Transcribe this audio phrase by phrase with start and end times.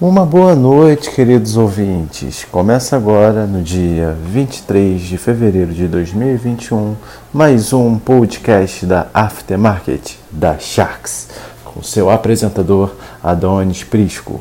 [0.00, 2.44] Uma boa noite, queridos ouvintes.
[2.50, 6.96] Começa agora, no dia 23 de fevereiro de 2021,
[7.32, 11.28] mais um podcast da Aftermarket da Sharks,
[11.64, 14.40] com seu apresentador Adonis Prisco.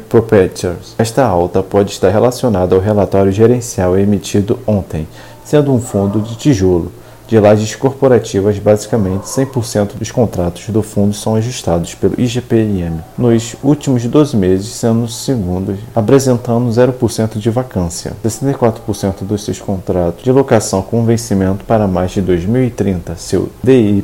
[0.97, 5.07] Esta alta pode estar relacionada ao relatório gerencial gerencial emitido ontem,
[5.43, 6.91] sendo um fundo de tijolo.
[7.27, 14.03] De lajes corporativas, basicamente 100% dos contratos do fundo são ajustados pelo IGPM nos últimos
[14.03, 18.11] 12 meses, sendo segundos, apresentando 0% de vacância.
[18.21, 24.03] 64% dos seus contratos de locação com vencimento para mais de 2030, seu DY,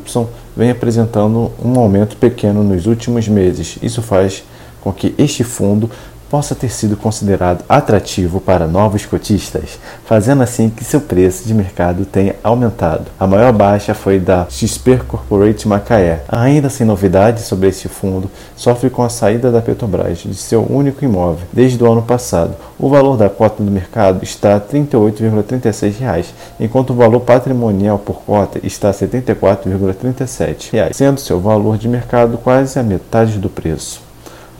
[0.55, 3.77] vem apresentando um aumento pequeno nos últimos meses.
[3.83, 4.41] Isso faz
[4.79, 5.91] com que este fundo
[6.29, 12.05] possa ter sido considerado atrativo para novos cotistas, fazendo assim que seu preço de mercado
[12.05, 13.05] tenha aumentado.
[13.19, 16.23] A maior baixa foi da XP Corporate Macaé.
[16.29, 21.03] Ainda sem novidades sobre este fundo, sofre com a saída da Petrobras de seu único
[21.03, 22.55] imóvel desde o ano passado.
[22.79, 26.27] O valor da cota do mercado está a R$ 38,36,
[26.59, 32.37] enquanto o valor patrimonial por cota está a R$ 74,37, sendo seu valor de mercado
[32.37, 34.06] quase a metade do preço.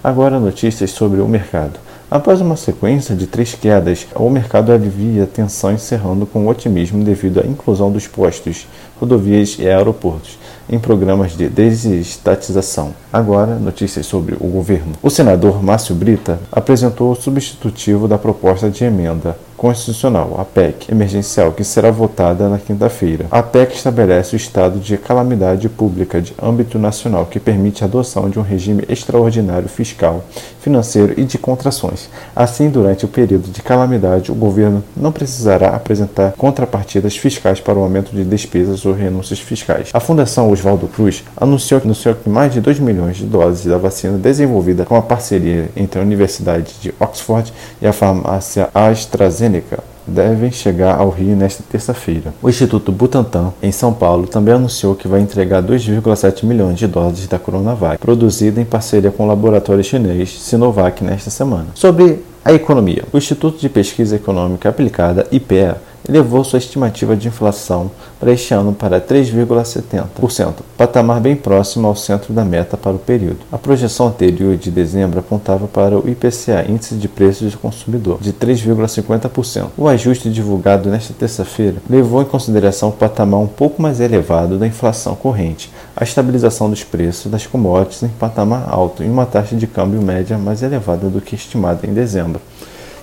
[0.08, 1.78] Agora notícias sobre o mercado.
[2.10, 7.42] Após uma sequência de três quedas, o mercado alivia a tensão encerrando com otimismo devido
[7.42, 8.66] à inclusão dos postos,
[9.02, 12.94] rodovias e aeroportos em programas de desestatização.
[13.12, 14.94] Agora, notícias sobre o governo.
[15.04, 21.52] O senador Márcio Brita apresentou o substitutivo da proposta de emenda constitucional, a PEC, emergencial,
[21.52, 23.26] que será votada na quinta-feira.
[23.32, 28.30] A PEC estabelece o estado de calamidade pública de âmbito nacional, que permite a adoção
[28.30, 30.24] de um regime extraordinário fiscal,
[30.62, 32.10] financeiro e de contrações.
[32.36, 37.82] Assim, durante o período de calamidade, o governo não precisará apresentar contrapartidas fiscais para o
[37.82, 39.90] aumento de despesas ou renúncias fiscais.
[39.92, 44.18] A Fundação Oswaldo Cruz anunciou, anunciou que mais de 2 milhões de doses da vacina
[44.18, 47.52] desenvolvida com a parceria entre a Universidade de Oxford
[47.82, 52.34] e a farmácia AstraZeneca AstraZeneca devem chegar ao Rio nesta terça-feira.
[52.42, 57.28] O Instituto Butantan, em São Paulo, também anunciou que vai entregar 2,7 milhões de doses
[57.28, 61.68] da Coronavac, produzida em parceria com o laboratório chinês Sinovac nesta semana.
[61.74, 67.92] Sobre a economia, o Instituto de Pesquisa Econômica Aplicada, IPEA, elevou sua estimativa de inflação
[68.20, 73.40] para este ano para 3,70%, patamar bem próximo ao centro da meta para o período.
[73.52, 78.34] A projeção anterior de dezembro apontava para o IPCA, Índice de Preços do Consumidor, de
[78.34, 79.68] 3,50%.
[79.78, 84.68] O ajuste divulgado nesta terça-feira levou em consideração o patamar um pouco mais elevado da
[84.68, 89.68] inflação corrente, a estabilização dos preços das commodities em patamar alto e uma taxa de
[89.68, 92.42] câmbio média mais elevada do que estimada em dezembro.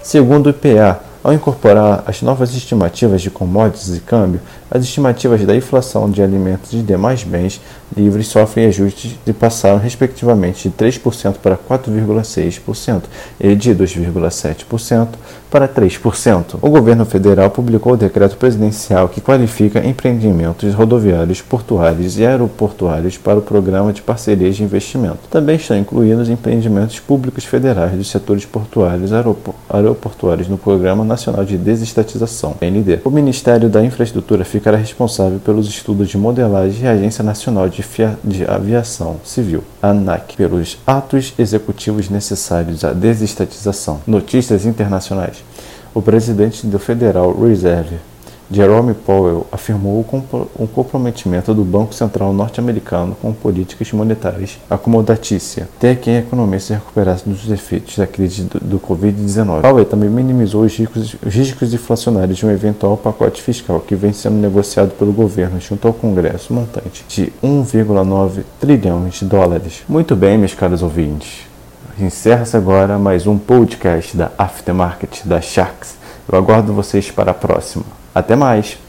[0.03, 5.57] Segundo o IPA, ao incorporar as novas estimativas de commodities e câmbio, as estimativas da
[5.57, 7.63] inflação de alimentos e demais bens
[7.97, 13.05] livres sofrem ajustes e passaram respectivamente de 3% para 4,6%
[13.41, 15.09] e de 2,7%
[15.55, 16.57] para 3%.
[16.61, 23.39] O governo federal publicou o decreto presidencial que qualifica empreendimentos rodoviários, portuários e aeroportuários para
[23.39, 25.29] o programa de parcerias de investimento.
[25.31, 29.15] Também estão incluídos empreendimentos públicos federais dos setores portuários e
[29.71, 32.99] aeroportuários no Programa Nacional de Desestatização, PND.
[33.05, 37.85] O Ministério da Infraestrutura ficará responsável pelos estudos de modelagem e a Agência Nacional de,
[38.25, 44.01] de Aviação Civil, ANAC, pelos atos executivos necessários à desestatização.
[44.05, 45.44] Notícias internacionais.
[45.95, 47.97] O presidente do Federal Reserve
[48.51, 56.11] Jerome Powell afirmou o comprometimento do Banco Central norte-americano com políticas monetárias acomodatícia, até que
[56.11, 59.63] a economia se recuperasse dos efeitos da crise do, do Covid-19.
[59.63, 64.13] Powell também minimizou os riscos, os riscos inflacionários de um eventual pacote fiscal que vem
[64.13, 69.83] sendo negociado pelo governo junto ao Congresso, montante de 1,9 trilhões de dólares.
[69.89, 71.54] Muito bem, meus caros ouvintes.
[71.99, 75.97] Encerra-se agora mais um podcast da Aftermarket da Sharks.
[76.31, 77.85] Eu aguardo vocês para a próxima.
[78.13, 78.84] Até mais!